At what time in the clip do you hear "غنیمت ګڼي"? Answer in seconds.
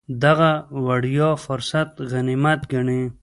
2.11-3.01